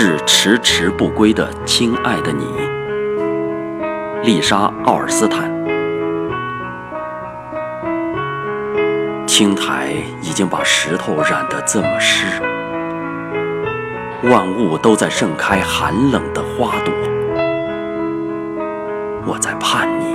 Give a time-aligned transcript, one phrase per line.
[0.00, 2.44] 致迟迟不归的亲爱的你，
[4.22, 5.50] 丽莎·奥尔斯坦。
[9.26, 9.88] 青苔
[10.22, 12.40] 已经把石头染得这么湿，
[14.30, 16.94] 万物都在盛开寒冷的花朵。
[19.26, 20.06] 我在盼你。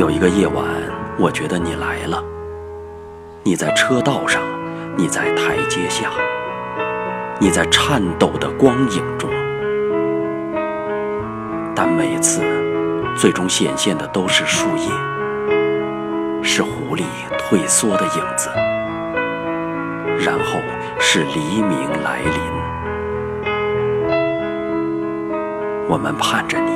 [0.00, 0.64] 有一个夜晚，
[1.18, 2.24] 我觉得你来了。
[3.42, 4.40] 你在车道上，
[4.96, 6.08] 你在台阶下，
[7.40, 9.28] 你在颤抖的光影中，
[11.74, 12.42] 但每次
[13.16, 14.88] 最终显现的都是树叶，
[16.42, 17.02] 是狐狸
[17.36, 18.48] 退缩的影子，
[20.24, 20.60] 然后
[21.00, 22.54] 是黎明来临。
[25.88, 26.70] 我们盼着你，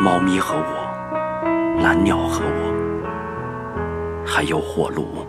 [0.00, 5.26] 猫咪和我，蓝鸟和我，还有火炉。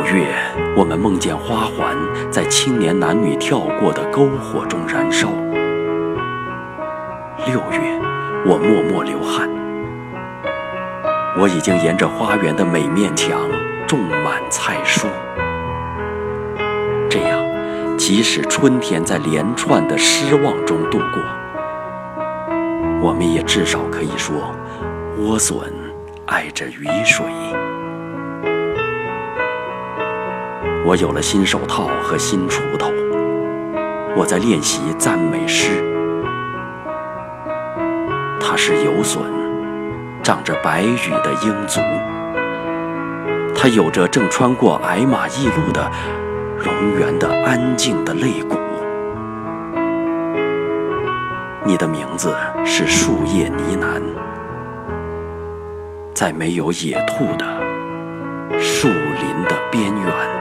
[0.00, 0.34] 五月，
[0.74, 1.94] 我们梦见花环
[2.30, 5.28] 在青年男女跳过的篝火中燃烧。
[7.46, 8.00] 六月，
[8.46, 9.46] 我默默流汗。
[11.38, 13.46] 我已经沿着花园的每面墙
[13.86, 15.06] 种满菜蔬。
[17.10, 17.44] 这样，
[17.98, 21.22] 即使春天在连串的失望中度过，
[23.02, 24.34] 我们也至少可以说，
[25.18, 25.58] 莴笋
[26.24, 27.26] 爱着雨水。
[30.82, 32.90] 我有了新手套和新锄头，
[34.16, 35.84] 我在练习赞美诗。
[38.40, 39.20] 它是有隼，
[40.22, 41.80] 长着白羽的鹰足。
[43.54, 45.88] 它有着正穿过矮马驿路的
[46.58, 48.56] 蝾螈的安静的肋骨。
[51.62, 54.00] 你的名字是树叶呢喃，
[56.14, 57.44] 在没有野兔的
[58.58, 60.39] 树林的边缘。